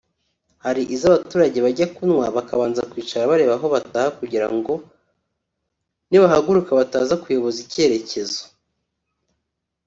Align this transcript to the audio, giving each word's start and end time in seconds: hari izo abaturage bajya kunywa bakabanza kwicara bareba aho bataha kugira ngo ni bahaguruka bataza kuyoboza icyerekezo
hari 0.63 0.81
izo 0.95 1.05
abaturage 1.09 1.57
bajya 1.65 1.85
kunywa 1.95 2.25
bakabanza 2.37 2.81
kwicara 2.91 3.29
bareba 3.31 3.53
aho 3.57 3.67
bataha 3.75 4.09
kugira 4.19 4.47
ngo 4.55 4.73
ni 6.09 6.17
bahaguruka 6.23 6.71
bataza 6.79 7.13
kuyoboza 7.21 7.59
icyerekezo 7.65 8.41